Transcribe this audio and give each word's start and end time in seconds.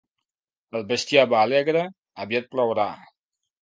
El 0.79 0.85
bestiar 0.93 1.27
va 1.35 1.43
alegre? 1.43 1.87
Aviat 2.27 2.53
plourà. 2.57 2.93